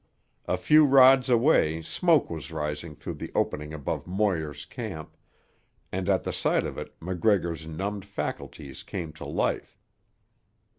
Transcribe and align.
A 0.47 0.57
few 0.57 0.83
rods 0.83 1.29
away 1.29 1.83
smoke 1.83 2.27
was 2.31 2.51
rising 2.51 2.95
through 2.95 3.13
the 3.13 3.31
opening 3.35 3.71
above 3.71 4.07
Moir's 4.07 4.65
camp, 4.65 5.15
and 5.91 6.09
at 6.09 6.23
the 6.23 6.33
sight 6.33 6.65
of 6.65 6.75
it 6.79 6.95
MacGregor's 6.99 7.67
numbed 7.67 8.03
faculties 8.05 8.81
came 8.81 9.13
to 9.13 9.25
life. 9.25 9.77